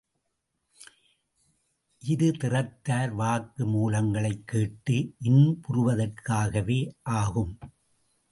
இருதிறத்தார் 2.07 3.11
வாக்கு 3.11 3.65
மூலங்களைக் 3.65 4.47
கேட்டு 4.47 5.13
இன்புறுவதற்காகவே 5.23 6.93
ஆகும். 7.01 7.57